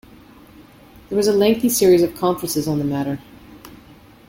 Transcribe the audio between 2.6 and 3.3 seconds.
on the matter.